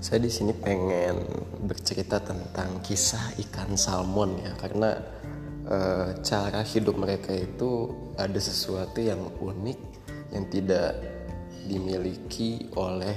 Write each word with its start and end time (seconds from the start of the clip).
Saya 0.00 0.24
di 0.24 0.32
sini 0.32 0.56
pengen 0.56 1.20
bercerita 1.60 2.24
tentang 2.24 2.80
kisah 2.80 3.36
ikan 3.36 3.76
salmon 3.76 4.40
ya, 4.40 4.56
karena 4.56 4.96
e, 5.68 5.78
cara 6.24 6.64
hidup 6.64 6.96
mereka 6.96 7.36
itu 7.36 7.92
ada 8.16 8.40
sesuatu 8.40 8.96
yang 8.96 9.20
unik 9.36 9.78
yang 10.32 10.48
tidak 10.48 10.96
dimiliki 11.68 12.72
oleh 12.80 13.12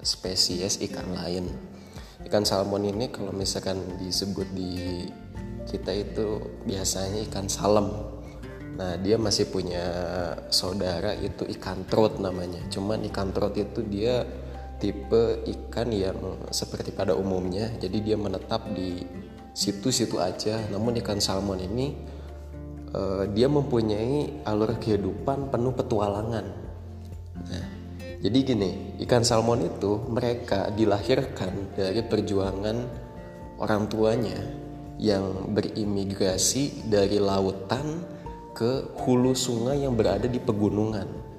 spesies 0.00 0.80
ikan 0.80 1.12
lain. 1.12 1.52
Ikan 2.24 2.48
salmon 2.48 2.88
ini 2.88 3.12
kalau 3.12 3.36
misalkan 3.36 4.00
disebut 4.00 4.48
di 4.56 5.04
kita 5.68 5.92
itu 5.92 6.40
biasanya 6.64 7.28
ikan 7.28 7.44
salem. 7.52 7.92
Nah, 8.72 8.96
dia 9.04 9.20
masih 9.20 9.52
punya 9.52 9.84
saudara 10.48 11.12
itu 11.12 11.44
ikan 11.60 11.84
trot 11.84 12.16
namanya. 12.24 12.64
Cuman 12.72 13.04
ikan 13.12 13.36
trot 13.36 13.52
itu 13.60 13.84
dia 13.84 14.24
tipe 14.82 15.46
ikan 15.46 15.94
yang 15.94 16.18
seperti 16.50 16.90
pada 16.90 17.14
umumnya. 17.14 17.70
Jadi 17.78 18.02
dia 18.02 18.18
menetap 18.18 18.74
di 18.74 18.98
situ-situ 19.54 20.18
aja. 20.18 20.58
Namun 20.74 20.98
ikan 20.98 21.22
salmon 21.22 21.62
ini 21.62 21.94
uh, 22.90 23.30
dia 23.30 23.46
mempunyai 23.46 24.42
alur 24.42 24.74
kehidupan 24.82 25.54
penuh 25.54 25.70
petualangan. 25.70 26.46
Nah 27.46 27.82
jadi 28.22 28.38
gini 28.54 28.70
ikan 29.02 29.26
salmon 29.26 29.66
itu 29.66 29.98
mereka 30.06 30.70
dilahirkan 30.70 31.74
dari 31.74 32.06
perjuangan 32.06 32.76
orang 33.58 33.90
tuanya 33.90 34.38
yang 35.02 35.50
berimigrasi 35.50 36.86
dari 36.86 37.18
lautan 37.18 38.06
ke 38.54 38.94
hulu 39.02 39.34
sungai 39.34 39.82
yang 39.82 39.98
berada 39.98 40.30
di 40.30 40.38
pegunungan 40.38 41.31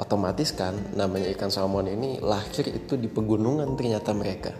otomatis 0.00 0.56
kan 0.56 0.72
namanya 0.96 1.28
ikan 1.36 1.52
salmon 1.52 1.84
ini 1.84 2.16
lahir 2.24 2.64
itu 2.72 2.96
di 2.96 3.06
pegunungan 3.12 3.76
ternyata 3.76 4.16
mereka. 4.16 4.56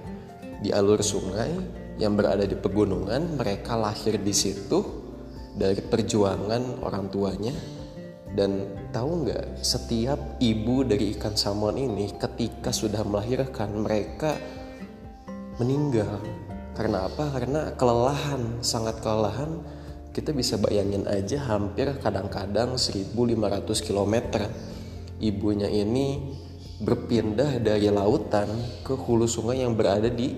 Di 0.60 0.68
alur 0.76 1.00
sungai 1.00 1.48
yang 1.96 2.12
berada 2.12 2.44
di 2.44 2.52
pegunungan 2.52 3.40
mereka 3.40 3.80
lahir 3.80 4.20
di 4.20 4.34
situ 4.36 4.84
dari 5.56 5.80
perjuangan 5.80 6.84
orang 6.84 7.08
tuanya. 7.08 7.56
Dan 8.30 8.62
tahu 8.94 9.26
nggak 9.26 9.58
setiap 9.58 10.38
ibu 10.38 10.86
dari 10.86 11.18
ikan 11.18 11.34
salmon 11.34 11.74
ini 11.74 12.14
ketika 12.14 12.70
sudah 12.70 13.02
melahirkan 13.02 13.74
mereka 13.82 14.38
meninggal. 15.58 16.22
Karena 16.78 17.10
apa? 17.10 17.26
Karena 17.34 17.74
kelelahan 17.74 18.62
sangat 18.62 19.02
kelelahan. 19.02 19.80
Kita 20.10 20.34
bisa 20.34 20.58
bayangin 20.58 21.06
aja 21.06 21.38
hampir 21.42 21.86
kadang-kadang 22.02 22.74
1500 22.74 23.34
km 23.82 24.14
ibunya 25.20 25.68
ini 25.68 26.36
berpindah 26.80 27.60
dari 27.60 27.92
lautan 27.92 28.48
ke 28.80 28.96
hulu 28.96 29.28
sungai 29.28 29.60
yang 29.60 29.76
berada 29.76 30.08
di 30.08 30.32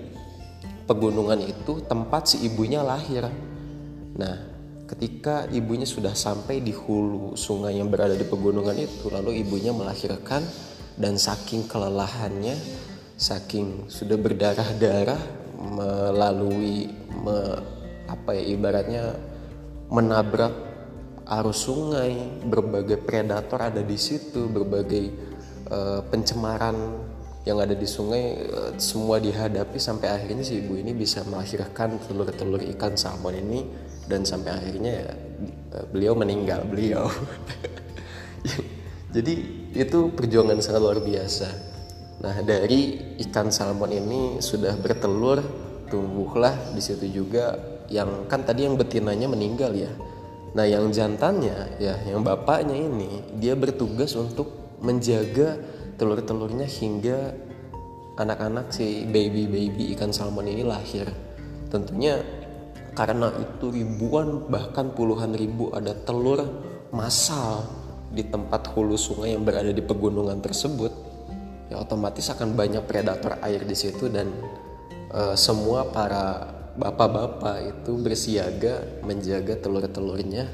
pegunungan 0.83 1.39
itu 1.39 1.79
tempat 1.87 2.35
si 2.35 2.43
ibunya 2.43 2.83
lahir. 2.83 3.31
Nah, 4.19 4.35
ketika 4.85 5.47
ibunya 5.49 5.87
sudah 5.87 6.11
sampai 6.11 6.59
di 6.59 6.75
hulu 6.75 7.39
sungai 7.39 7.79
yang 7.79 7.87
berada 7.87 8.13
di 8.13 8.27
pegunungan 8.27 8.75
itu, 8.75 9.07
lalu 9.07 9.39
ibunya 9.39 9.71
melahirkan 9.71 10.43
dan 10.99 11.15
saking 11.15 11.65
kelelahannya, 11.65 12.53
saking 13.15 13.87
sudah 13.87 14.19
berdarah-darah 14.19 15.23
melalui 15.63 16.91
me, 17.23 17.37
apa 18.11 18.35
ya 18.35 18.43
ibaratnya 18.51 19.03
menabrak 19.87 20.72
arus 21.23 21.67
sungai, 21.67 22.43
berbagai 22.43 22.99
predator 22.99 23.71
ada 23.71 23.79
di 23.79 23.95
situ, 23.95 24.51
berbagai 24.51 25.05
uh, 25.71 26.03
pencemaran 26.11 26.75
yang 27.43 27.59
ada 27.59 27.75
di 27.75 27.87
sungai 27.87 28.39
uh, 28.51 28.71
semua 28.79 29.19
dihadapi 29.19 29.79
sampai 29.79 30.11
akhirnya 30.11 30.43
si 30.43 30.63
ibu 30.63 30.79
ini 30.79 30.95
bisa 30.95 31.23
melahirkan 31.27 31.99
telur-telur 32.07 32.63
ikan 32.75 32.95
salmon 32.95 33.35
ini 33.35 33.59
dan 34.07 34.27
sampai 34.27 34.51
akhirnya 34.51 35.15
uh, 35.71 35.85
beliau 35.91 36.15
meninggal 36.15 36.67
beliau. 36.67 37.07
Jadi 39.15 39.33
itu 39.71 39.99
perjuangan 40.11 40.59
sangat 40.59 40.81
luar 40.83 40.99
biasa. 40.99 41.47
Nah 42.23 42.35
dari 42.43 42.99
ikan 43.27 43.51
salmon 43.51 43.91
ini 43.91 44.21
sudah 44.43 44.75
bertelur, 44.75 45.39
tumbuhlah 45.87 46.75
di 46.75 46.81
situ 46.83 47.07
juga 47.07 47.55
yang 47.91 48.27
kan 48.31 48.47
tadi 48.47 48.63
yang 48.63 48.79
betinanya 48.79 49.27
meninggal 49.27 49.75
ya 49.75 49.91
Nah, 50.53 50.65
yang 50.69 50.93
jantannya 50.93 51.81
ya, 51.81 51.97
yang 52.05 52.21
bapaknya 52.21 52.77
ini 52.77 53.25
dia 53.41 53.57
bertugas 53.57 54.13
untuk 54.13 54.77
menjaga 54.85 55.57
telur-telurnya 55.97 56.69
hingga 56.69 57.33
anak-anak 58.21 58.69
si 58.69 59.09
baby-baby 59.09 59.97
ikan 59.97 60.13
salmon 60.13 60.45
ini 60.45 60.61
lahir. 60.61 61.09
Tentunya 61.73 62.21
karena 62.93 63.33
itu 63.33 63.73
ribuan 63.73 64.45
bahkan 64.45 64.93
puluhan 64.93 65.33
ribu 65.33 65.73
ada 65.73 65.97
telur 66.05 66.45
massal 66.93 67.65
di 68.13 68.21
tempat 68.21 68.69
hulu 68.77 68.93
sungai 68.93 69.33
yang 69.33 69.41
berada 69.41 69.73
di 69.73 69.81
pegunungan 69.81 70.37
tersebut, 70.37 70.93
ya 71.73 71.81
otomatis 71.81 72.29
akan 72.29 72.53
banyak 72.53 72.85
predator 72.85 73.41
air 73.41 73.65
di 73.65 73.73
situ 73.73 74.05
dan 74.13 74.29
uh, 75.09 75.33
semua 75.33 75.89
para 75.89 76.45
bapak-bapak 76.73 77.57
itu 77.69 77.91
bersiaga 78.01 79.03
menjaga 79.05 79.57
telur-telurnya 79.61 80.49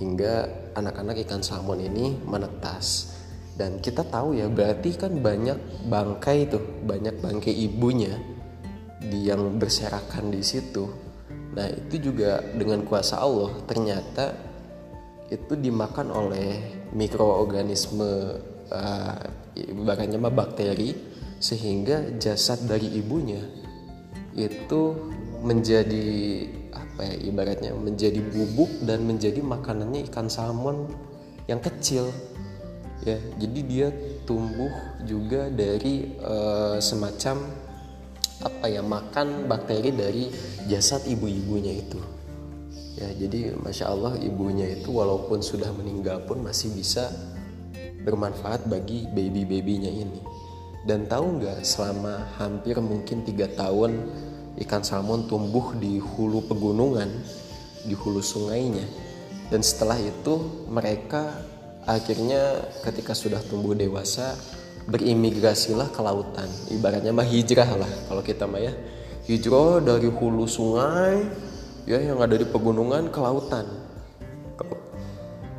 hingga 0.00 0.48
anak-anak 0.74 1.22
ikan 1.28 1.44
salmon 1.44 1.84
ini 1.84 2.16
menetas. 2.26 3.16
Dan 3.54 3.76
kita 3.84 4.08
tahu 4.08 4.40
ya 4.40 4.48
berarti 4.48 4.96
kan 4.96 5.20
banyak 5.20 5.86
bangkai 5.86 6.48
tuh, 6.48 6.64
banyak 6.88 7.20
bangkai 7.20 7.52
ibunya 7.52 8.16
yang 9.12 9.60
berserakan 9.60 10.32
di 10.32 10.40
situ. 10.40 10.88
Nah 11.52 11.66
itu 11.68 12.10
juga 12.10 12.40
dengan 12.56 12.86
kuasa 12.86 13.20
Allah 13.20 13.52
ternyata 13.68 14.32
itu 15.30 15.54
dimakan 15.54 16.10
oleh 16.10 16.58
mikroorganisme 16.90 18.10
uh, 18.70 19.18
ibaratnya 19.54 20.18
bakteri 20.18 20.94
sehingga 21.38 22.18
jasad 22.18 22.66
dari 22.66 22.98
ibunya 22.98 23.40
itu 24.34 24.82
menjadi 25.40 26.06
apa 26.72 27.00
ya 27.04 27.16
ibaratnya 27.32 27.72
menjadi 27.72 28.20
bubuk 28.20 28.68
dan 28.84 29.08
menjadi 29.08 29.40
makanannya 29.40 30.04
ikan 30.12 30.28
salmon 30.28 30.88
yang 31.48 31.60
kecil. 31.60 32.12
Ya 33.00 33.16
jadi 33.40 33.60
dia 33.64 33.88
tumbuh 34.28 34.68
juga 35.08 35.48
dari 35.48 36.12
uh, 36.20 36.76
semacam 36.76 37.48
apa 38.40 38.66
ya 38.68 38.84
makan 38.84 39.48
bakteri 39.48 39.90
dari 39.92 40.24
jasad 40.68 41.04
ibu-ibunya 41.08 41.80
itu. 41.80 42.00
Ya 43.00 43.08
jadi 43.16 43.56
masya 43.56 43.88
Allah 43.88 44.20
ibunya 44.20 44.68
itu 44.68 44.92
walaupun 44.92 45.40
sudah 45.40 45.72
meninggal 45.72 46.28
pun 46.28 46.44
masih 46.44 46.68
bisa 46.76 47.08
bermanfaat 48.04 48.68
bagi 48.68 49.08
baby-babynya 49.08 49.88
ini. 49.88 50.20
Dan 50.84 51.08
tahu 51.08 51.40
nggak 51.40 51.64
selama 51.64 52.36
hampir 52.36 52.76
mungkin 52.80 53.24
tiga 53.24 53.48
tahun 53.52 54.08
ikan 54.60 54.84
salmon 54.84 55.24
tumbuh 55.24 55.72
di 55.76 55.96
hulu 55.96 56.44
pegunungan, 56.44 57.08
di 57.84 57.96
hulu 57.96 58.20
sungainya. 58.20 58.84
Dan 59.50 59.64
setelah 59.64 59.98
itu 59.98 60.66
mereka 60.70 61.26
akhirnya 61.88 62.70
ketika 62.84 63.16
sudah 63.16 63.40
tumbuh 63.42 63.74
dewasa 63.74 64.36
berimigrasilah 64.86 65.90
ke 65.90 66.00
lautan. 66.04 66.46
Ibaratnya 66.70 67.10
mah 67.10 67.26
hijrah 67.26 67.80
lah 67.80 67.90
kalau 68.06 68.22
kita 68.22 68.44
mah 68.44 68.62
ya. 68.62 68.72
Hijrah 69.26 69.82
dari 69.82 70.08
hulu 70.08 70.44
sungai 70.44 71.24
ya 71.88 71.98
yang 71.98 72.20
ada 72.20 72.36
di 72.36 72.46
pegunungan 72.46 73.08
ke 73.08 73.18
lautan. 73.18 73.66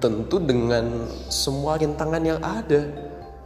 Tentu 0.01 0.41
dengan 0.41 1.05
semua 1.29 1.77
rintangan 1.77 2.23
yang 2.25 2.41
ada. 2.41 2.89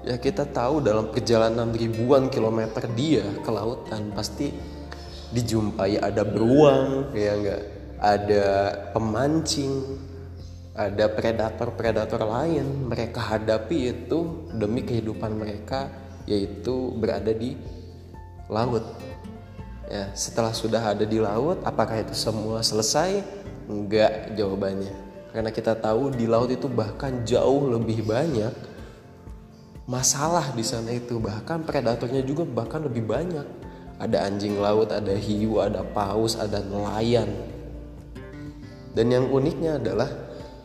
Ya 0.06 0.16
kita 0.22 0.46
tahu 0.46 0.86
dalam 0.86 1.10
perjalanan 1.10 1.74
ribuan 1.74 2.30
kilometer 2.30 2.86
dia 2.94 3.25
ke 3.42 3.50
lautan 3.50 4.13
pasti 4.13 4.54
dijumpai 5.33 5.98
ada 5.98 6.22
beruang 6.22 7.16
ya 7.16 7.31
enggak? 7.33 7.62
Ada 7.95 8.45
pemancing 8.92 9.74
ada 10.75 11.07
predator-predator 11.07 12.22
lain. 12.27 12.92
Mereka 12.92 13.18
hadapi 13.18 13.95
itu 13.95 14.51
demi 14.51 14.83
kehidupan 14.83 15.31
mereka 15.39 15.88
yaitu 16.27 16.92
berada 17.00 17.31
di 17.31 17.56
laut. 18.51 18.83
Ya 19.88 20.12
setelah 20.18 20.51
sudah 20.51 20.94
ada 20.94 21.07
di 21.07 21.18
laut 21.22 21.63
apakah 21.63 22.04
itu 22.04 22.13
semua 22.13 22.60
selesai? 22.60 23.24
Enggak 23.72 24.36
jawabannya. 24.36 24.94
Karena 25.31 25.51
kita 25.51 25.75
tahu 25.80 26.13
di 26.13 26.27
laut 26.27 26.51
itu 26.51 26.68
bahkan 26.68 27.24
jauh 27.24 27.72
lebih 27.72 28.04
banyak 28.06 28.51
masalah 29.88 30.51
di 30.51 30.63
sana 30.66 30.92
itu. 30.92 31.18
Bahkan 31.18 31.63
predatornya 31.63 32.22
juga 32.25 32.44
bahkan 32.44 32.83
lebih 32.83 33.06
banyak 33.07 33.64
ada 34.00 34.27
anjing 34.27 34.59
laut, 34.59 34.92
ada 34.92 35.15
hiu, 35.15 35.63
ada 35.63 35.81
paus, 35.83 36.36
ada 36.36 36.59
nelayan. 36.59 37.31
Dan 38.95 39.12
yang 39.12 39.27
uniknya 39.31 39.80
adalah 39.80 40.07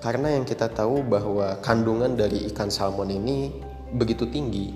karena 0.00 0.34
yang 0.34 0.46
kita 0.46 0.70
tahu 0.70 1.02
bahwa 1.04 1.58
kandungan 1.60 2.14
dari 2.14 2.46
ikan 2.50 2.70
salmon 2.70 3.10
ini 3.10 3.50
begitu 3.94 4.26
tinggi, 4.30 4.70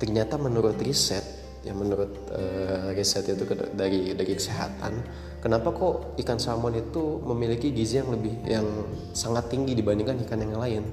ternyata 0.00 0.40
menurut 0.40 0.76
riset 0.80 1.36
ya 1.66 1.74
menurut 1.74 2.30
uh, 2.30 2.94
riset 2.94 3.26
itu 3.26 3.42
dari 3.74 4.14
dari 4.14 4.32
kesehatan 4.38 5.02
kenapa 5.42 5.74
kok 5.74 6.14
ikan 6.22 6.38
salmon 6.38 6.78
itu 6.78 7.18
memiliki 7.26 7.74
gizi 7.74 7.98
yang 7.98 8.14
lebih 8.14 8.38
yang 8.46 8.66
sangat 9.10 9.50
tinggi 9.50 9.74
dibandingkan 9.74 10.22
ikan 10.22 10.46
yang 10.46 10.54
lain 10.54 10.86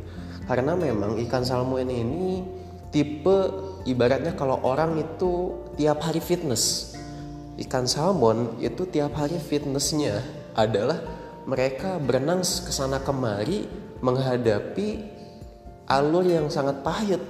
karena 0.49 0.73
memang 0.73 1.21
ikan 1.29 1.45
salmon 1.45 1.85
ini 1.85 2.41
tipe 2.89 3.37
ibaratnya 3.83 4.35
kalau 4.35 4.59
orang 4.63 4.99
itu 4.99 5.55
tiap 5.75 6.03
hari 6.03 6.19
fitness. 6.19 6.95
Ikan 7.59 7.85
salmon 7.85 8.57
itu 8.63 8.89
tiap 8.89 9.13
hari 9.13 9.37
fitnessnya 9.37 10.25
adalah 10.57 10.97
mereka 11.45 12.01
berenang 12.01 12.41
ke 12.41 12.71
sana 12.73 13.03
kemari 13.03 13.67
menghadapi 14.01 14.87
alur 15.87 16.25
yang 16.25 16.47
sangat 16.49 16.81
pahit. 16.81 17.21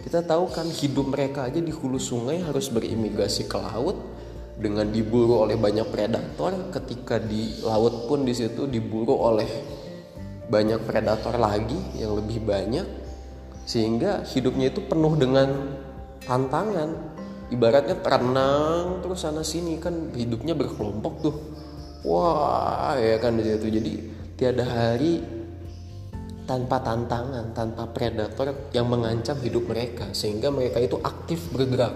Kita 0.00 0.24
tahu 0.24 0.48
kan 0.48 0.64
hidup 0.64 1.12
mereka 1.12 1.44
aja 1.44 1.60
di 1.60 1.68
hulu 1.68 2.00
sungai 2.00 2.40
harus 2.40 2.72
berimigrasi 2.72 3.46
ke 3.46 3.56
laut 3.60 4.00
dengan 4.56 4.88
diburu 4.88 5.44
oleh 5.44 5.60
banyak 5.60 5.86
predator. 5.92 6.72
Ketika 6.72 7.20
di 7.20 7.60
laut 7.60 8.08
pun 8.08 8.24
di 8.24 8.32
situ 8.32 8.64
diburu 8.64 9.12
oleh 9.12 9.48
banyak 10.48 10.82
predator 10.82 11.36
lagi 11.36 11.78
yang 12.00 12.16
lebih 12.16 12.42
banyak. 12.42 12.84
Sehingga 13.68 14.26
hidupnya 14.26 14.72
itu 14.72 14.82
penuh 14.82 15.14
dengan 15.14 15.78
tantangan. 16.24 17.20
Ibaratnya 17.50 17.98
renang 17.98 19.02
terus 19.02 19.26
sana 19.26 19.42
sini 19.42 19.82
kan 19.82 20.14
hidupnya 20.14 20.54
berkelompok 20.54 21.14
tuh. 21.18 21.34
Wah 22.06 22.94
ya 22.96 23.18
kan 23.18 23.36
di 23.36 23.42
situ. 23.42 23.68
Jadi 23.68 23.92
tiada 24.38 24.64
hari 24.64 25.20
tanpa 26.46 26.78
tantangan, 26.82 27.54
tanpa 27.54 27.86
predator 27.90 28.54
yang 28.70 28.86
mengancam 28.86 29.34
hidup 29.42 29.66
mereka. 29.66 30.14
Sehingga 30.14 30.50
mereka 30.54 30.78
itu 30.78 30.94
aktif 31.02 31.50
bergerak. 31.50 31.90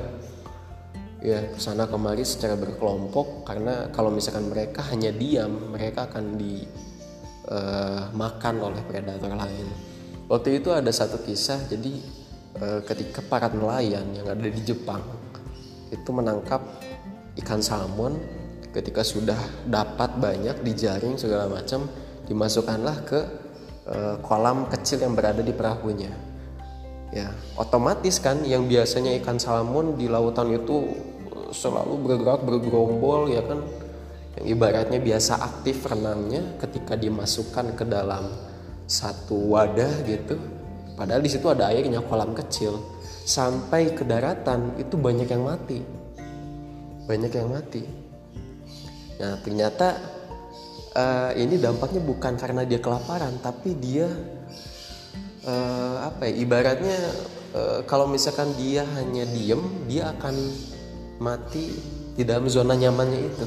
Ya 1.25 1.41
sana 1.56 1.88
kemari 1.88 2.20
secara 2.20 2.53
berkelompok 2.53 3.49
karena 3.49 3.88
kalau 3.97 4.12
misalkan 4.12 4.53
mereka 4.53 4.85
hanya 4.93 5.09
diam 5.09 5.73
mereka 5.73 6.05
akan 6.12 6.37
dimakan 6.37 8.55
uh, 8.61 8.69
oleh 8.69 8.85
predator 8.85 9.32
lain. 9.32 9.65
Waktu 10.29 10.61
itu 10.61 10.69
ada 10.73 10.93
satu 10.93 11.17
kisah 11.25 11.65
jadi 11.65 11.97
uh, 12.61 12.81
ketika 12.87 13.23
para 13.25 13.51
nelayan 13.51 14.06
yang 14.15 14.27
ada 14.31 14.47
di 14.47 14.62
Jepang 14.62 15.03
itu 15.91 16.11
menangkap 16.11 16.61
ikan 17.39 17.62
salmon 17.62 18.19
ketika 18.75 19.06
sudah 19.06 19.39
dapat 19.71 20.19
banyak 20.19 20.67
dijaring 20.67 21.15
segala 21.15 21.47
macam 21.47 21.87
dimasukkanlah 22.27 22.97
ke 23.06 23.21
uh, 23.87 24.17
kolam 24.23 24.67
kecil 24.67 25.03
yang 25.06 25.15
berada 25.15 25.43
di 25.45 25.55
perahunya. 25.55 26.11
Ya, 27.15 27.31
otomatis 27.55 28.19
kan 28.19 28.43
yang 28.43 28.67
biasanya 28.67 29.15
ikan 29.23 29.39
salmon 29.39 29.95
di 29.95 30.11
lautan 30.11 30.51
itu 30.51 30.91
selalu 31.55 31.95
bergerak 32.03 32.43
bergerombol 32.43 33.31
ya 33.31 33.47
kan 33.47 33.62
yang 34.35 34.59
ibaratnya 34.59 34.99
biasa 34.99 35.39
aktif 35.39 35.87
renangnya 35.87 36.59
ketika 36.59 36.99
dimasukkan 36.99 37.79
ke 37.79 37.87
dalam 37.87 38.27
satu 38.91 39.55
wadah 39.55 40.03
gitu 40.03 40.35
padahal 40.94 41.23
di 41.23 41.31
situ 41.31 41.46
ada 41.50 41.70
airnya 41.70 42.02
kolam 42.02 42.35
kecil. 42.35 42.79
Sampai 43.25 43.96
ke 43.96 44.05
daratan 44.05 44.76
itu 44.76 45.00
banyak 45.00 45.29
yang 45.29 45.49
mati. 45.49 45.81
Banyak 47.08 47.32
yang 47.32 47.49
mati. 47.49 47.82
Nah 49.20 49.41
ternyata 49.41 49.96
uh, 50.94 51.31
ini 51.35 51.58
dampaknya 51.58 52.02
bukan 52.02 52.35
karena 52.38 52.62
dia 52.67 52.79
kelaparan 52.82 53.38
tapi 53.43 53.76
dia 53.79 54.08
uh, 55.46 56.08
apa 56.08 56.29
ya 56.29 56.35
ibaratnya 56.43 56.99
uh, 57.55 57.81
kalau 57.87 58.11
misalkan 58.11 58.50
dia 58.58 58.82
hanya 58.99 59.25
diem 59.29 59.62
dia 59.87 60.11
akan 60.14 60.35
mati 61.23 61.75
di 62.14 62.23
dalam 62.23 62.46
zona 62.50 62.75
nyamannya 62.79 63.20
itu. 63.25 63.46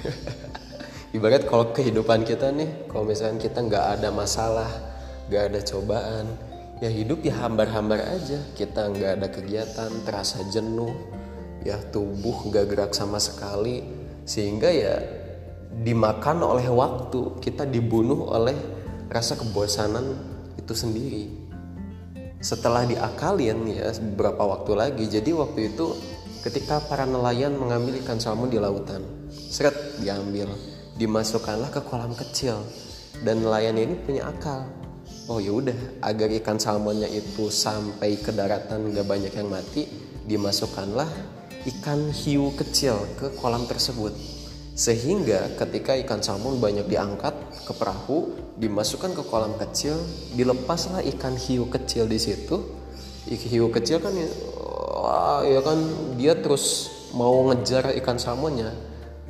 Ibarat 1.16 1.42
kalau 1.50 1.74
kehidupan 1.74 2.22
kita 2.22 2.54
nih 2.54 2.86
kalau 2.86 3.02
misalkan 3.02 3.42
kita 3.42 3.58
nggak 3.66 3.98
ada 3.98 4.08
masalah 4.14 4.70
nggak 5.26 5.42
ada 5.50 5.60
cobaan 5.66 6.26
ya 6.80 6.88
hidup 6.88 7.20
ya 7.22 7.36
hambar-hambar 7.44 8.00
aja 8.02 8.40
kita 8.56 8.88
nggak 8.90 9.10
ada 9.20 9.28
kegiatan 9.28 9.90
terasa 10.04 10.40
jenuh 10.48 10.92
ya 11.64 11.76
tubuh 11.92 12.48
nggak 12.48 12.66
gerak 12.72 12.92
sama 12.96 13.20
sekali 13.20 13.84
sehingga 14.24 14.68
ya 14.72 15.20
dimakan 15.70 16.42
oleh 16.44 16.66
waktu, 16.68 17.38
kita 17.38 17.64
dibunuh 17.64 18.28
oleh 18.28 18.56
rasa 19.08 19.38
kebosanan 19.38 20.18
itu 20.58 20.74
sendiri. 20.74 21.24
Setelah 22.40 22.88
diakalin 22.88 23.68
ya 23.68 23.92
beberapa 24.14 24.44
waktu 24.48 24.72
lagi, 24.76 25.04
jadi 25.06 25.30
waktu 25.36 25.74
itu 25.74 25.92
ketika 26.42 26.80
para 26.84 27.04
nelayan 27.04 27.56
mengambil 27.56 28.00
ikan 28.00 28.18
salmon 28.18 28.48
di 28.48 28.56
lautan, 28.56 29.04
seret 29.28 29.76
diambil, 30.00 30.48
dimasukkanlah 30.96 31.68
ke 31.68 31.80
kolam 31.84 32.16
kecil 32.16 32.64
dan 33.24 33.44
nelayan 33.44 33.76
ini 33.76 33.94
punya 33.94 34.28
akal. 34.28 34.64
Oh 35.30 35.38
ya 35.38 35.54
udah, 35.54 36.02
agar 36.02 36.26
ikan 36.42 36.58
salmonnya 36.58 37.06
itu 37.06 37.54
sampai 37.54 38.18
ke 38.18 38.34
daratan 38.34 38.90
gak 38.90 39.06
banyak 39.06 39.30
yang 39.30 39.46
mati, 39.46 39.86
dimasukkanlah 40.26 41.06
ikan 41.70 42.10
hiu 42.10 42.50
kecil 42.58 42.98
ke 43.14 43.30
kolam 43.38 43.62
tersebut 43.70 44.10
sehingga 44.80 45.60
ketika 45.60 45.92
ikan 46.02 46.24
salmon 46.24 46.56
banyak 46.56 46.88
diangkat 46.88 47.36
ke 47.68 47.72
perahu, 47.76 48.32
dimasukkan 48.56 49.12
ke 49.12 49.22
kolam 49.28 49.52
kecil, 49.60 49.92
dilepaslah 50.32 51.04
ikan 51.14 51.36
hiu 51.36 51.68
kecil 51.68 52.08
di 52.08 52.16
situ. 52.16 52.64
Ikan 53.28 53.48
hiu 53.52 53.68
kecil 53.68 54.00
kan 54.00 54.16
wah, 54.96 55.44
ya 55.44 55.60
kan 55.60 55.76
dia 56.16 56.32
terus 56.32 56.88
mau 57.12 57.52
ngejar 57.52 57.92
ikan 58.00 58.16
salmonnya. 58.16 58.72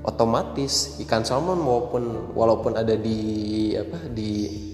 Otomatis 0.07 1.03
ikan 1.03 1.27
salmon 1.27 1.59
maupun 1.59 2.31
walaupun 2.31 2.79
ada 2.79 2.95
di 2.95 3.75
apa 3.75 4.07
di 4.07 4.70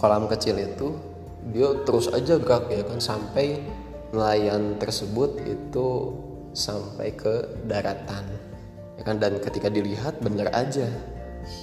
kolam 0.00 0.24
kecil 0.32 0.56
itu 0.56 0.96
dia 1.52 1.84
terus 1.84 2.08
aja 2.08 2.40
gerak 2.40 2.72
ya 2.72 2.80
kan 2.88 3.00
sampai 3.00 3.60
nelayan 4.16 4.80
tersebut 4.80 5.38
itu 5.44 5.88
sampai 6.56 7.14
ke 7.14 7.64
daratan. 7.68 8.26
Ya 8.98 9.02
kan 9.06 9.20
dan 9.22 9.38
ketika 9.38 9.68
dilihat 9.70 10.18
benar 10.24 10.50
aja. 10.52 10.88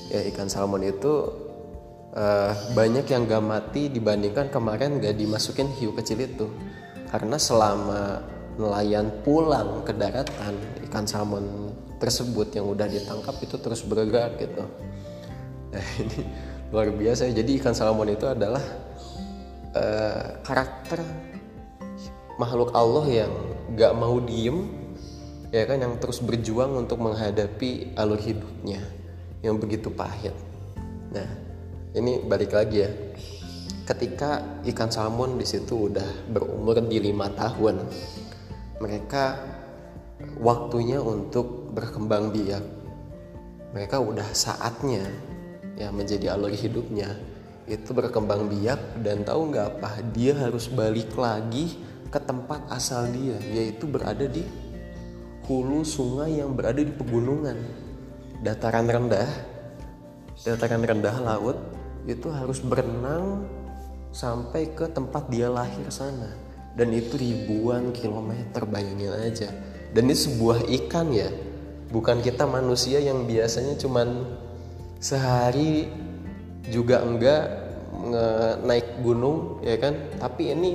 Ya 0.10 0.20
ikan 0.34 0.50
salmon 0.50 0.82
itu 0.82 1.30
uh, 2.18 2.54
banyak 2.74 3.06
yang 3.06 3.30
gak 3.30 3.46
mati 3.46 3.94
dibandingkan 3.94 4.50
kemarin 4.50 4.98
gak 4.98 5.18
dimasukin 5.20 5.70
hiu 5.78 5.94
kecil 5.94 6.24
itu. 6.24 6.48
Karena 7.14 7.38
selama 7.38 8.26
nelayan 8.58 9.14
pulang 9.22 9.86
ke 9.86 9.94
daratan 9.94 10.58
ikan 10.90 11.06
salmon 11.06 11.78
tersebut 12.02 12.58
yang 12.58 12.66
udah 12.74 12.90
ditangkap 12.90 13.38
itu 13.42 13.56
terus 13.62 13.86
bergerak 13.86 14.42
gitu. 14.42 14.64
Nah 15.68 15.84
ini 16.00 16.24
luar 16.72 16.92
biasa 16.92 17.32
jadi 17.32 17.52
ikan 17.64 17.72
salmon 17.72 18.12
itu 18.12 18.28
adalah 18.28 18.64
uh, 19.76 20.42
karakter 20.44 21.00
makhluk 22.38 22.76
Allah 22.76 23.06
yang 23.08 23.34
gak 23.76 23.94
mau 23.96 24.20
diem 24.20 24.88
ya 25.52 25.64
kan 25.64 25.80
yang 25.80 25.96
terus 25.98 26.20
berjuang 26.20 26.76
untuk 26.76 27.00
menghadapi 27.00 27.96
alur 27.96 28.20
hidupnya 28.20 28.84
yang 29.42 29.62
begitu 29.62 29.88
pahit. 29.94 30.36
Nah, 31.14 31.30
ini 31.96 32.20
balik 32.26 32.52
lagi 32.52 32.84
ya. 32.84 32.92
Ketika 33.88 34.60
ikan 34.68 34.92
salmon 34.92 35.40
di 35.40 35.48
situ 35.48 35.88
udah 35.88 36.28
berumur 36.28 36.84
di 36.84 37.00
lima 37.00 37.32
tahun, 37.32 37.88
mereka 38.84 39.40
waktunya 40.44 41.00
untuk 41.00 41.72
berkembang 41.72 42.36
biak. 42.36 42.66
Mereka 43.72 44.04
udah 44.04 44.28
saatnya 44.36 45.08
ya 45.78 45.94
menjadi 45.94 46.34
alur 46.34 46.52
hidupnya 46.52 47.14
itu 47.68 47.92
berkembang 47.92 48.48
biak 48.50 49.04
dan 49.04 49.28
tahu 49.28 49.52
nggak 49.54 49.78
apa 49.78 50.00
dia 50.16 50.34
harus 50.34 50.72
balik 50.72 51.14
lagi 51.14 51.78
ke 52.08 52.20
tempat 52.20 52.64
asal 52.72 53.06
dia 53.12 53.36
yaitu 53.52 53.84
berada 53.86 54.24
di 54.24 54.42
hulu 55.48 55.84
sungai 55.88 56.44
yang 56.44 56.56
berada 56.56 56.80
di 56.84 56.92
pegunungan. 56.92 57.56
Dataran 58.44 58.86
rendah 58.86 59.32
dataran 60.46 60.86
rendah 60.86 61.18
laut 61.24 61.58
itu 62.06 62.30
harus 62.30 62.62
berenang 62.62 63.48
sampai 64.14 64.72
ke 64.72 64.88
tempat 64.92 65.28
dia 65.32 65.52
lahir 65.52 65.88
sana. 65.92 66.36
Dan 66.78 66.94
itu 66.94 67.18
ribuan 67.18 67.90
kilometer 67.90 68.64
bayangin 68.70 69.12
aja. 69.18 69.50
Dan 69.92 70.08
ini 70.08 70.16
sebuah 70.16 70.68
ikan 70.68 71.10
ya. 71.10 71.32
Bukan 71.90 72.22
kita 72.22 72.46
manusia 72.46 73.02
yang 73.02 73.26
biasanya 73.26 73.80
cuman 73.82 74.30
sehari 74.98 75.88
juga 76.68 77.02
enggak 77.02 77.44
naik 78.64 79.02
gunung 79.02 79.62
ya 79.66 79.78
kan? 79.82 79.94
Tapi 80.22 80.54
ini 80.54 80.72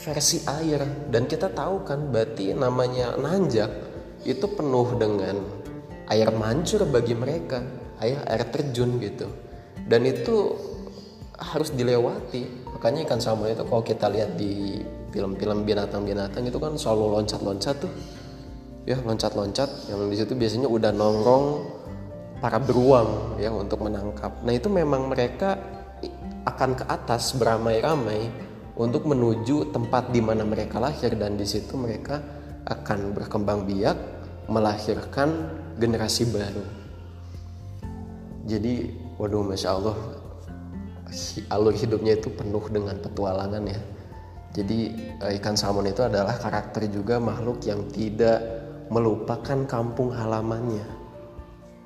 versi 0.00 0.40
air. 0.48 1.10
Dan 1.12 1.28
kita 1.28 1.52
tahu 1.52 1.84
kan 1.84 2.08
berarti 2.08 2.56
namanya 2.56 3.16
nanjak 3.20 3.68
itu 4.24 4.46
penuh 4.52 4.96
dengan 5.00 5.36
air 6.10 6.28
mancur 6.34 6.84
bagi 6.88 7.16
mereka 7.16 7.62
air 8.00 8.20
air 8.26 8.44
terjun 8.48 8.96
gitu. 9.00 9.28
Dan 9.84 10.08
itu 10.08 10.56
harus 11.40 11.72
dilewati. 11.72 12.68
Makanya 12.76 13.04
ikan 13.08 13.20
salmon 13.20 13.52
itu 13.52 13.64
kalau 13.64 13.84
kita 13.84 14.08
lihat 14.08 14.36
di 14.40 14.80
film-film 15.10 15.66
binatang-binatang 15.66 16.46
itu 16.46 16.56
kan 16.56 16.76
selalu 16.80 17.20
loncat-loncat 17.20 17.76
tuh. 17.80 17.92
Ya 18.88 18.96
loncat-loncat 18.96 19.92
yang 19.92 20.08
di 20.08 20.16
situ 20.16 20.32
biasanya 20.32 20.64
udah 20.64 20.88
nongkrong 20.96 21.46
para 22.40 22.56
beruang 22.56 23.36
ya 23.36 23.52
untuk 23.52 23.84
menangkap. 23.84 24.40
Nah 24.42 24.52
itu 24.56 24.72
memang 24.72 25.12
mereka 25.12 25.60
akan 26.48 26.72
ke 26.72 26.84
atas 26.88 27.36
beramai-ramai 27.36 28.32
untuk 28.80 29.04
menuju 29.04 29.76
tempat 29.76 30.08
di 30.08 30.24
mana 30.24 30.40
mereka 30.48 30.80
lahir 30.80 31.12
dan 31.20 31.36
di 31.36 31.44
situ 31.44 31.76
mereka 31.76 32.24
akan 32.64 33.12
berkembang 33.12 33.68
biak 33.68 33.96
melahirkan 34.48 35.52
generasi 35.76 36.32
baru. 36.32 36.64
Jadi 38.48 38.88
waduh 39.20 39.44
masya 39.44 39.76
Allah 39.76 39.96
alur 41.52 41.74
hidupnya 41.76 42.16
itu 42.16 42.32
penuh 42.32 42.64
dengan 42.72 42.96
petualangan 42.98 43.62
ya. 43.68 43.80
Jadi 44.50 44.78
eh, 45.22 45.38
ikan 45.38 45.54
salmon 45.54 45.86
itu 45.86 46.02
adalah 46.02 46.34
karakter 46.40 46.90
juga 46.90 47.22
makhluk 47.22 47.62
yang 47.68 47.86
tidak 47.92 48.42
melupakan 48.90 49.66
kampung 49.70 50.10
halamannya. 50.10 50.99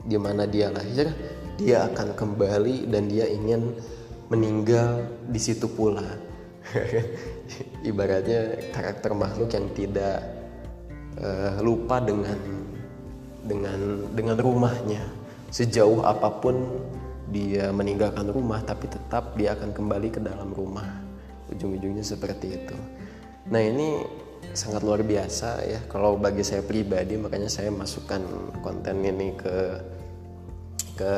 Di 0.04 0.20
mana 0.20 0.44
dia 0.44 0.68
lahir, 0.68 1.08
dia 1.56 1.88
akan 1.88 2.12
kembali 2.12 2.88
dan 2.92 3.08
dia 3.08 3.24
ingin 3.28 3.72
meninggal 4.28 5.04
di 5.28 5.40
situ 5.40 5.64
pula. 5.68 6.04
Ibaratnya 7.88 8.72
karakter 8.72 9.12
makhluk 9.12 9.52
yang 9.52 9.68
tidak 9.76 10.24
uh, 11.20 11.60
lupa 11.60 12.00
dengan 12.00 12.40
dengan 13.44 13.80
dengan 14.12 14.36
rumahnya. 14.40 15.04
Sejauh 15.52 16.04
apa 16.04 16.28
pun 16.40 16.80
dia 17.30 17.72
meninggalkan 17.72 18.28
rumah, 18.28 18.60
tapi 18.64 18.88
tetap 18.88 19.36
dia 19.36 19.56
akan 19.56 19.72
kembali 19.72 20.08
ke 20.12 20.20
dalam 20.20 20.52
rumah 20.52 21.04
ujung-ujungnya 21.52 22.04
seperti 22.04 22.56
itu 22.56 22.76
nah 23.52 23.60
ini 23.60 24.00
sangat 24.56 24.80
luar 24.84 25.04
biasa 25.04 25.50
ya 25.64 25.80
kalau 25.88 26.16
bagi 26.16 26.40
saya 26.40 26.64
pribadi 26.64 27.20
makanya 27.20 27.48
saya 27.48 27.68
masukkan 27.68 28.20
konten 28.64 29.04
ini 29.04 29.36
ke 29.36 29.80
ke 30.94 31.14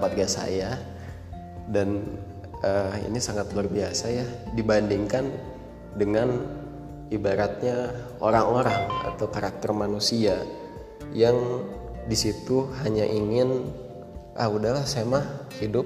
podcast 0.00 0.42
saya. 0.42 0.76
Dan 1.68 2.04
uh, 2.62 2.94
ini 3.06 3.18
sangat 3.18 3.50
luar 3.52 3.68
biasa 3.68 4.06
ya 4.10 4.26
dibandingkan 4.54 5.28
dengan 5.98 6.42
ibaratnya 7.12 7.92
orang-orang 8.24 8.88
atau 9.12 9.28
karakter 9.28 9.70
manusia 9.76 10.40
yang 11.12 11.36
di 12.08 12.16
situ 12.16 12.72
hanya 12.82 13.04
ingin 13.04 13.68
ah 14.34 14.48
udahlah 14.48 14.82
saya 14.88 15.04
mah 15.04 15.26
hidup 15.60 15.84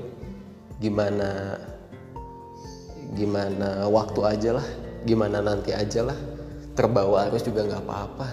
gimana 0.78 1.58
gimana 3.18 3.90
waktu 3.90 4.20
aja 4.22 4.50
lah 4.54 4.66
gimana 5.02 5.42
nanti 5.42 5.74
aja 5.74 6.06
lah 6.06 6.18
terbawa 6.78 7.26
arus 7.26 7.42
juga 7.42 7.66
nggak 7.66 7.82
apa-apa 7.82 8.28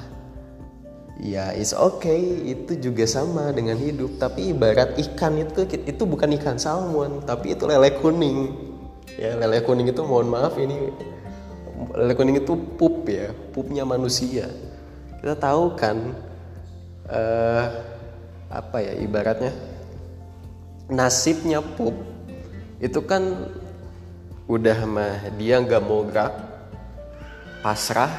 ya 1.19 1.53
it's 1.53 1.75
okay. 1.75 2.21
Itu 2.49 2.77
juga 2.79 3.05
sama 3.05 3.53
dengan 3.53 3.77
hidup. 3.77 4.17
Tapi 4.17 4.55
ibarat 4.55 4.97
ikan 4.97 5.37
itu 5.37 5.65
itu 5.67 6.03
bukan 6.05 6.33
ikan 6.39 6.57
salmon 6.57 7.21
tapi 7.25 7.53
itu 7.53 7.69
lele 7.69 7.93
kuning. 7.99 8.53
Ya 9.19 9.37
lele 9.37 9.61
kuning 9.61 9.89
itu 9.89 10.01
mohon 10.01 10.29
maaf 10.31 10.57
ini 10.57 10.89
lele 11.93 12.13
kuning 12.17 12.41
itu 12.41 12.53
pup 12.77 13.05
ya 13.05 13.33
pupnya 13.53 13.83
manusia. 13.85 14.49
Kita 15.21 15.35
tahu 15.39 15.77
kan 15.77 16.17
uh, 17.09 17.65
apa 18.49 18.77
ya 18.81 18.93
ibaratnya? 18.97 19.53
Nasibnya 20.91 21.63
pup 21.63 21.95
itu 22.83 22.99
kan 23.07 23.47
udah 24.43 24.83
mah 24.83 25.31
dia 25.39 25.63
nggak 25.63 25.79
mau 25.87 26.03
gerak 26.03 26.35
pasrah 27.63 28.11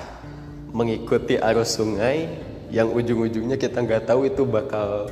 mengikuti 0.73 1.37
arus 1.37 1.77
sungai 1.77 2.44
yang 2.75 2.91
ujung-ujungnya 2.91 3.55
kita 3.55 3.87
nggak 3.87 4.11
tahu 4.11 4.27
itu 4.27 4.43
bakal 4.43 5.07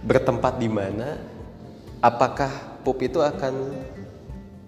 bertempat 0.00 0.56
di 0.56 0.72
mana. 0.72 1.20
Apakah 2.00 2.80
pup 2.80 2.96
itu 3.04 3.20
akan 3.20 3.76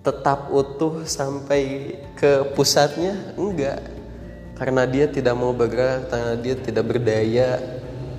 tetap 0.04 0.52
utuh 0.52 1.08
sampai 1.08 1.96
ke 2.20 2.52
pusatnya? 2.52 3.16
Enggak. 3.40 3.80
Karena 4.52 4.84
dia 4.84 5.08
tidak 5.08 5.32
mau 5.32 5.56
bergerak 5.56 6.12
karena 6.12 6.36
dia 6.36 6.54
tidak 6.60 6.84
berdaya 6.84 7.56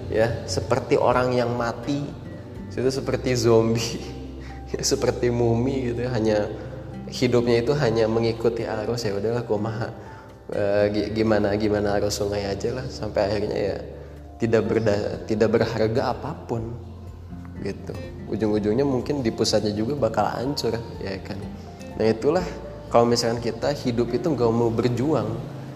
ya. 0.10 0.28
Seperti 0.50 0.98
orang 0.98 1.38
yang 1.38 1.54
mati 1.54 2.02
itu 2.74 2.90
seperti 2.90 3.38
zombie 3.38 4.02
seperti 4.82 5.30
mumi 5.30 5.94
gitu. 5.94 6.10
Hanya 6.10 6.50
hidupnya 7.06 7.62
itu 7.62 7.78
hanya 7.78 8.10
mengikuti 8.10 8.66
arus 8.66 9.06
ya 9.06 9.14
udahlah 9.14 9.46
gue 9.46 9.60
mah 9.62 9.94
e, 10.52 10.64
gimana 11.16 11.56
gimana 11.56 11.98
arus 11.98 12.20
sungai 12.20 12.46
aja 12.46 12.70
lah 12.76 12.86
sampai 12.88 13.22
akhirnya 13.28 13.58
ya 13.58 13.78
tidak 14.38 14.62
berda 14.68 14.96
tidak 15.26 15.50
berharga 15.56 16.02
apa 16.12 16.32
pun 16.46 16.76
gitu. 17.62 17.94
Ujung-ujungnya 18.32 18.88
mungkin 18.88 19.22
di 19.22 19.30
pusatnya 19.30 19.72
juga 19.72 19.94
bakal 19.96 20.26
hancur 20.26 20.74
ya 21.00 21.16
kan. 21.22 21.38
Nah 22.00 22.06
itulah 22.10 22.46
kalau 22.90 23.06
misalkan 23.08 23.40
kita 23.40 23.72
hidup 23.72 24.12
itu 24.12 24.28
nggak 24.34 24.52
mau 24.52 24.74
berjuang 24.74 25.30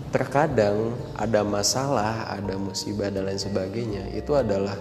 terkadang 0.10 0.96
ada 1.20 1.44
masalah 1.44 2.32
ada 2.32 2.56
musibah 2.56 3.12
dan 3.12 3.28
lain 3.28 3.36
sebagainya 3.36 4.16
itu 4.16 4.32
adalah 4.32 4.80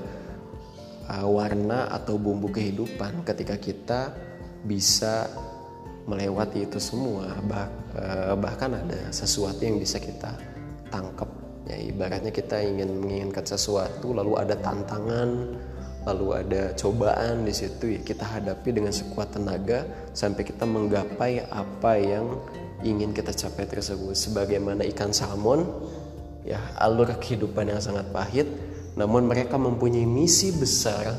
uh, 1.11 1.27
warna 1.27 1.91
atau 1.91 2.15
bumbu 2.17 2.55
kehidupan 2.55 3.27
ketika 3.27 3.59
kita 3.59 4.01
bisa 4.63 5.27
melewati 6.05 6.69
itu 6.69 6.77
semua 6.81 7.33
bah, 7.49 7.69
eh, 7.97 8.35
bahkan 8.37 8.77
ada 8.77 9.09
sesuatu 9.09 9.61
yang 9.65 9.81
bisa 9.81 9.97
kita 9.97 10.37
tangkap 10.93 11.29
ya 11.65 11.81
ibaratnya 11.81 12.29
kita 12.29 12.61
ingin 12.61 13.01
menginginkan 13.01 13.45
sesuatu 13.45 14.13
lalu 14.13 14.37
ada 14.37 14.53
tantangan 14.61 15.57
lalu 16.05 16.27
ada 16.37 16.63
cobaan 16.77 17.49
di 17.49 17.53
situ 17.57 17.97
ya 17.97 18.01
kita 18.05 18.25
hadapi 18.29 18.69
dengan 18.77 18.93
sekuat 18.93 19.41
tenaga 19.41 19.89
sampai 20.13 20.45
kita 20.45 20.69
menggapai 20.69 21.49
apa 21.49 21.97
yang 21.97 22.29
ingin 22.85 23.17
kita 23.17 23.33
capai 23.33 23.65
tersebut. 23.65 24.13
Sebagaimana 24.13 24.85
ikan 24.93 25.17
salmon 25.17 25.65
ya 26.45 26.61
alur 26.77 27.09
kehidupan 27.17 27.73
yang 27.73 27.81
sangat 27.81 28.05
pahit 28.13 28.45
namun 28.95 29.25
mereka 29.25 29.57
mempunyai 29.57 30.05
misi 30.05 30.53
besar. 30.53 31.17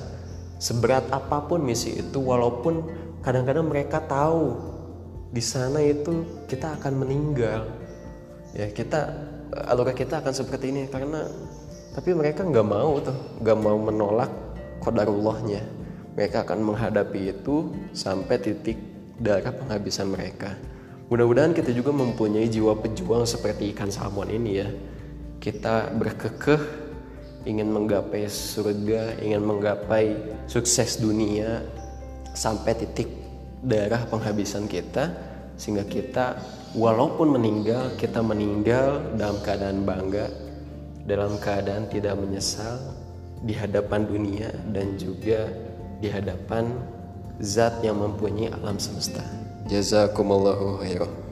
Seberat 0.56 1.12
apa 1.12 1.44
pun 1.50 1.60
misi 1.60 2.00
itu 2.00 2.22
walaupun 2.22 2.80
kadang-kadang 3.26 3.68
mereka 3.68 4.00
tahu 4.00 4.75
di 5.36 5.44
sana 5.44 5.84
itu 5.84 6.24
kita 6.48 6.80
akan 6.80 7.04
meninggal. 7.04 7.68
Ya 8.56 8.72
kita 8.72 9.12
alur 9.68 9.92
kita 9.92 10.24
akan 10.24 10.32
seperti 10.32 10.72
ini 10.72 10.88
karena 10.88 11.28
tapi 11.92 12.16
mereka 12.16 12.48
nggak 12.48 12.64
mau 12.64 13.04
tuh 13.04 13.44
nggak 13.44 13.58
mau 13.60 13.76
menolak 13.76 14.32
kodarullahnya 14.80 15.60
mereka 16.16 16.48
akan 16.48 16.72
menghadapi 16.72 17.36
itu 17.36 17.68
sampai 17.92 18.40
titik 18.40 18.80
darah 19.20 19.52
penghabisan 19.52 20.08
mereka. 20.08 20.56
Mudah-mudahan 21.12 21.52
kita 21.52 21.76
juga 21.76 21.92
mempunyai 21.92 22.48
jiwa 22.48 22.80
pejuang 22.80 23.28
seperti 23.28 23.76
ikan 23.76 23.92
salmon 23.92 24.32
ini 24.32 24.52
ya. 24.56 24.72
Kita 25.44 25.92
berkekeh 25.92 26.88
ingin 27.44 27.76
menggapai 27.76 28.24
surga 28.26 29.20
ingin 29.20 29.44
menggapai 29.44 30.16
sukses 30.48 30.98
dunia 30.98 31.62
sampai 32.34 32.74
titik 32.74 33.25
darah 33.66 34.06
penghabisan 34.06 34.70
kita 34.70 35.10
sehingga 35.58 35.84
kita 35.90 36.38
walaupun 36.78 37.34
meninggal 37.34 37.98
kita 37.98 38.22
meninggal 38.22 39.18
dalam 39.18 39.42
keadaan 39.42 39.82
bangga 39.82 40.28
dalam 41.10 41.38
keadaan 41.42 41.90
tidak 41.90 42.14
menyesal 42.18 42.78
di 43.42 43.54
hadapan 43.58 44.06
dunia 44.06 44.50
dan 44.74 44.98
juga 44.98 45.50
di 46.02 46.10
hadapan 46.10 46.70
zat 47.42 47.84
yang 47.86 48.02
mempunyai 48.02 48.50
alam 48.54 48.78
semesta. 48.82 49.22
Jazakumullahu 49.70 50.82
khairan 50.82 51.25